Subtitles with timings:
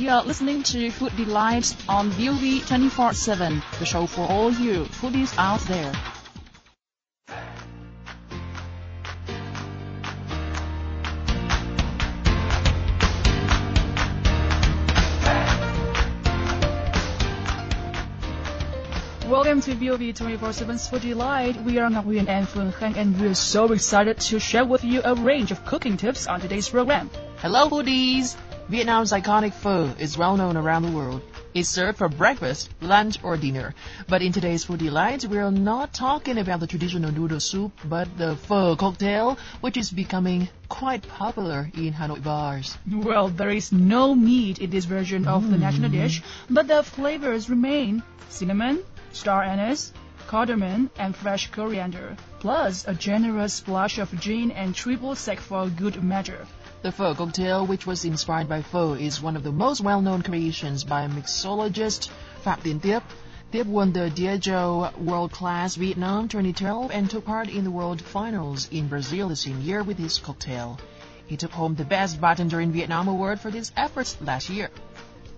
[0.00, 5.34] You are listening to Food Delights on VOV 24-7, the show for all you foodies
[5.36, 5.92] out there.
[19.28, 21.62] Welcome to VOV 24-7's Food Delight.
[21.62, 25.14] We are Nguyen and Fun Heng, and we're so excited to share with you a
[25.14, 27.10] range of cooking tips on today's program.
[27.36, 28.34] Hello, foodies!
[28.70, 31.22] Vietnam's iconic pho is well known around the world.
[31.52, 33.74] It's served for breakfast, lunch, or dinner.
[34.06, 38.36] But in today's Food Delight, we're not talking about the traditional noodle soup, but the
[38.36, 42.78] pho cocktail, which is becoming quite popular in Hanoi bars.
[42.88, 45.62] Well, there is no meat in this version of the hmm.
[45.62, 49.92] national dish, but the flavors remain cinnamon, star anise,
[50.28, 56.04] cardamom, and fresh coriander, plus a generous splash of gin and triple sec for good
[56.04, 56.46] measure.
[56.82, 60.82] The pho cocktail, which was inspired by pho, is one of the most well-known creations
[60.82, 62.08] by mixologist
[62.42, 63.02] Phạm Tiến Tiếp.
[63.52, 68.66] Tiếp won the Diageo World Class Vietnam 2012 and took part in the World Finals
[68.70, 70.78] in Brazil the same year with his cocktail.
[71.26, 74.70] He took home the Best Bartender in Vietnam award for his efforts last year.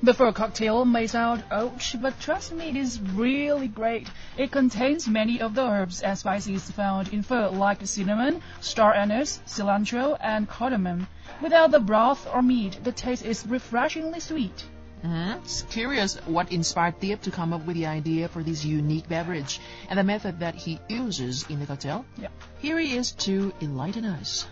[0.05, 4.09] The pho cocktail may sound ouch, but trust me, it is really great.
[4.37, 9.41] It contains many of the herbs and spices found in pho like cinnamon, star anise,
[9.47, 11.07] cilantro, and cardamom.
[11.41, 14.65] Without the broth or meat, the taste is refreshingly sweet.
[15.05, 15.69] Mm-hmm.
[15.69, 20.01] Curious what inspired Thiep to come up with the idea for this unique beverage and
[20.01, 22.05] the method that he uses in the cocktail.
[22.21, 22.29] Yeah.
[22.59, 24.49] Here he is to enlighten us.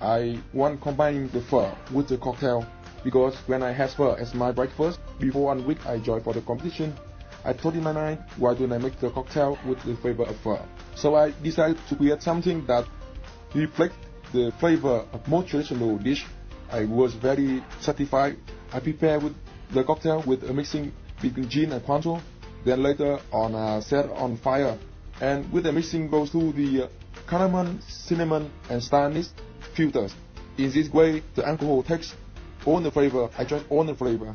[0.00, 2.66] I want combining the pho with the cocktail
[3.04, 6.42] because when I had pho as my breakfast before one week I joined for the
[6.42, 6.94] competition,
[7.44, 10.36] I thought in my mind why don't I make the cocktail with the flavor of
[10.38, 10.58] pho?
[10.94, 12.84] So I decided to create something that
[13.54, 13.96] reflects
[14.32, 16.26] the flavor of more traditional dish.
[16.70, 18.36] I was very satisfied.
[18.72, 19.34] I prepared with
[19.72, 22.20] the cocktail with a mixing between gin and Cointreau.
[22.64, 24.78] Then later on uh, set on fire
[25.20, 26.88] and with the mixing goes through the uh,
[27.26, 29.32] cardamom, cinnamon and anise
[29.74, 30.14] filters.
[30.58, 32.14] In this way the alcohol takes
[32.66, 34.34] all the flavor, I drank all the flavor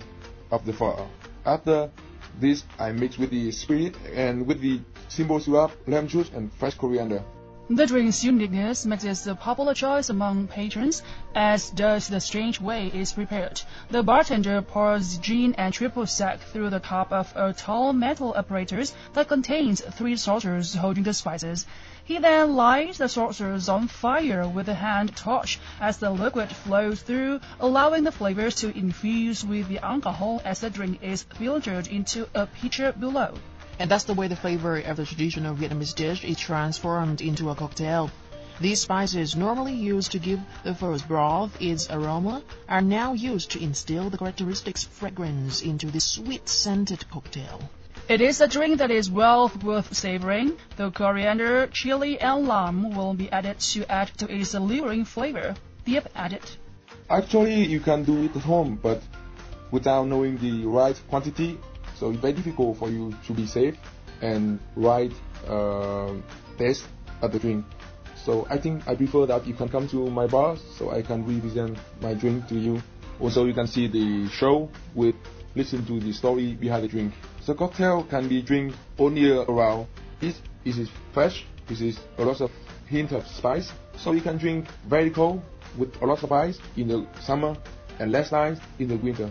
[0.52, 1.08] of the pho.
[1.46, 1.92] After
[2.40, 6.76] this, I mix with the spirit and with the simple syrup, lemon juice, and fresh
[6.76, 7.24] coriander.
[7.68, 11.02] The drink's uniqueness makes it a popular choice among patrons,
[11.34, 13.60] as does the strange way it's prepared.
[13.90, 18.94] The bartender pours gin and triple sec through the top of a tall metal apparatus
[19.14, 21.66] that contains three saucers holding the spices.
[22.04, 27.02] He then lights the saucers on fire with a hand torch as the liquid flows
[27.02, 32.28] through, allowing the flavors to infuse with the alcohol as the drink is filtered into
[32.36, 33.34] a pitcher below.
[33.78, 37.56] And that's the way the flavor of the traditional Vietnamese dish is transformed into a
[37.56, 38.10] cocktail.
[38.62, 43.62] These spices, normally used to give the pho's broth its aroma, are now used to
[43.62, 47.60] instill the characteristic fragrance into this sweet-scented cocktail.
[48.08, 50.58] It is a drink that is well worth savoring.
[50.78, 55.56] The coriander, chili, and lime will be added to add to its alluring flavor.
[55.86, 56.44] Thiep added.
[57.10, 59.02] Actually, you can do it at home, but
[59.72, 61.58] without knowing the right quantity,
[61.96, 63.76] so it's very difficult for you to be safe
[64.22, 65.12] and right
[65.48, 66.14] uh,
[66.58, 66.86] taste
[67.22, 67.66] of the drink.
[68.26, 71.26] So I think I prefer that you can come to my bar so I can
[71.26, 72.82] represent my drink to you.
[73.20, 75.16] Also, you can see the show with
[75.56, 77.14] listen to the story behind the drink.
[77.46, 79.88] The cocktail can be drink all year around.
[80.22, 80.36] It,
[80.66, 81.46] it is fresh.
[81.70, 82.52] It is a lot of
[82.88, 83.72] hint of spice.
[83.98, 85.42] So you can drink very cold
[85.78, 87.56] with a lot of ice in the summer
[88.00, 89.30] and less ice in the winter.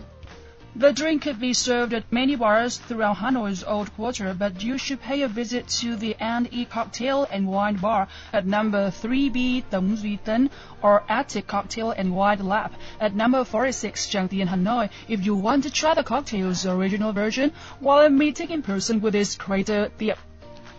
[0.77, 5.01] The drink could be served at many bars throughout Hanoi's old quarter, but you should
[5.01, 10.19] pay a visit to the and Cocktail and Wine Bar at number 3B Tống Duy
[10.25, 10.49] Tân
[10.81, 14.89] or Attic Cocktail and Wine Lab at number 46 Trang Tien Hanoi.
[15.07, 19.37] If you want to try the cocktail's original version while meeting in person with its
[19.37, 20.15] creator, the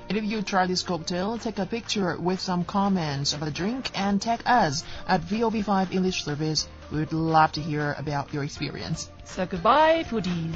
[0.09, 3.91] And if you try this cocktail, take a picture with some comments about the drink
[3.95, 6.69] and tag us at VOV5 English Service.
[6.93, 9.11] We would love to hear about your experience.
[9.25, 10.55] So goodbye, foodies.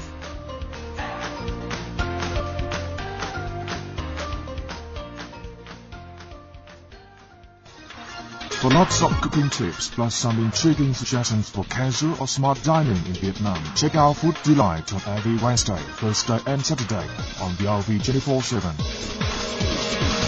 [8.61, 13.13] For lots of cooking tips plus some intriguing suggestions for casual or smart dining in
[13.13, 17.07] Vietnam, check out Food Delight on every Wednesday, Thursday and Saturday
[17.41, 19.40] on VOV 24-7.
[19.91, 20.20] Thank you.